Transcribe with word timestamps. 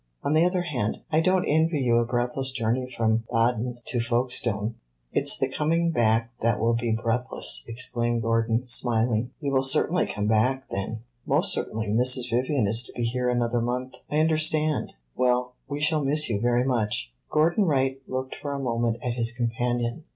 "On 0.23 0.33
the 0.33 0.43
other 0.43 0.63
hand, 0.63 1.01
I 1.11 1.21
don't 1.21 1.45
envy 1.45 1.81
you 1.81 1.97
a 1.99 2.05
breathless 2.05 2.51
journey 2.51 2.89
from 2.97 3.23
Baden 3.31 3.77
to 3.85 3.99
Folkestone." 3.99 4.73
"It 5.13 5.27
's 5.29 5.37
the 5.37 5.47
coming 5.47 5.91
back 5.91 6.31
that 6.41 6.59
will 6.59 6.73
be 6.73 6.91
breathless," 6.91 7.63
exclaimed 7.67 8.23
Gordon, 8.23 8.63
smiling. 8.63 9.29
"You 9.39 9.51
will 9.51 9.61
certainly 9.61 10.07
come 10.07 10.25
back, 10.25 10.67
then?" 10.71 11.01
"Most 11.27 11.53
certainly. 11.53 11.85
Mrs. 11.89 12.31
Vivian 12.31 12.65
is 12.65 12.81
to 12.85 12.93
be 12.93 13.03
here 13.03 13.29
another 13.29 13.61
month." 13.61 13.93
"I 14.09 14.17
understand. 14.17 14.93
Well, 15.15 15.53
we 15.67 15.79
shall 15.79 16.03
miss 16.03 16.31
you 16.31 16.41
very 16.41 16.63
much." 16.63 17.13
Gordon 17.29 17.65
Wright 17.65 17.99
looked 18.07 18.33
for 18.41 18.53
a 18.53 18.59
moment 18.59 18.97
at 19.03 19.13
his 19.13 19.31
companion. 19.31 20.05